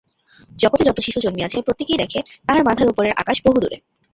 জগতে 0.51 0.83
যত 0.85 0.97
শিশু 0.99 1.19
জন্মিয়াছে, 1.19 1.57
প্রত্যেকেই 1.61 2.01
দেখে 2.03 2.19
তাহার 2.45 2.65
মাথার 2.67 2.91
উপরের 2.93 3.13
আকাশ 3.13 3.37
বহুদূরে। 3.45 3.77